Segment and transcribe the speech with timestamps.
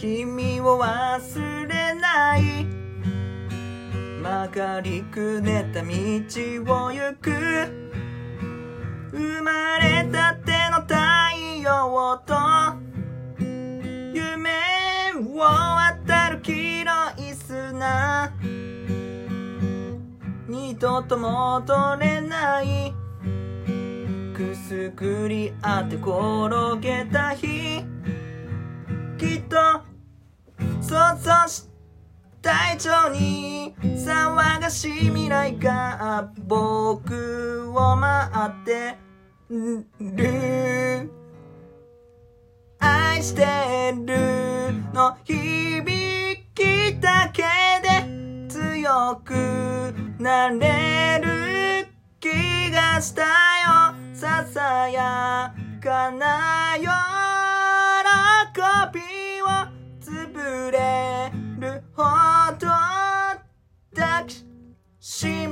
[0.00, 2.64] 君を忘れない。
[4.22, 7.32] 曲がりくねった道を行く。
[9.10, 10.94] 生まれたての太
[11.60, 12.32] 陽と
[14.14, 14.50] 夢
[15.16, 18.32] を渡る黄色い砂。
[20.46, 22.94] 二度と戻れない。
[24.32, 27.97] くすぐりあって転げた日。
[31.16, 31.68] 想し
[32.42, 38.96] た以上に騒がしい未来が僕を待って
[40.00, 41.10] る
[42.78, 43.44] 愛して
[43.94, 47.42] るの響きだけ
[47.82, 49.34] で強く
[50.18, 51.88] なれる
[52.20, 53.28] 気がしたよ。
[54.14, 56.86] ささやかな喜
[58.92, 59.07] び。
[65.10, 65.46] She